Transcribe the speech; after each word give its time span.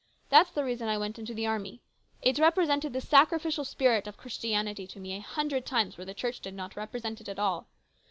That's 0.29 0.49
the 0.49 0.63
reason 0.63 0.87
I 0.87 0.97
went 0.97 1.19
into 1.19 1.35
the 1.35 1.45
army. 1.45 1.79
It 2.23 2.39
represented 2.39 2.91
the 2.91 3.01
sacrificial 3.01 3.63
spirit 3.63 4.07
of 4.07 4.17
Christianity 4.17 4.87
to 4.87 4.99
me 4.99 5.15
a 5.15 5.19
hundred 5.21 5.63
times 5.63 5.95
where 5.95 6.05
the 6.05 6.15
Church 6.15 6.39
did 6.41 6.55
not 6.55 6.75
represent 6.75 7.21
it 7.21 7.29
at 7.29 7.37
all. 7.37 7.67